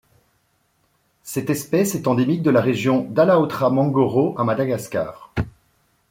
[1.21, 5.31] Cette espèce est endémique de la région d'Alaotra-Mangoro à Madagascar.